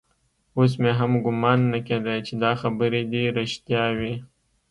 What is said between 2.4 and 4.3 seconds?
دا خبرې دې رښتيا وي.